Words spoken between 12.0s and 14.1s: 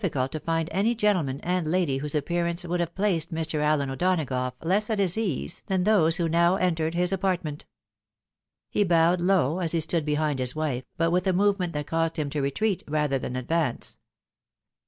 him to retreat, rather than advance.